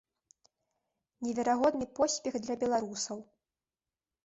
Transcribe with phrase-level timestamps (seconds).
[1.25, 3.17] Неверагодны поспех для беларусаў.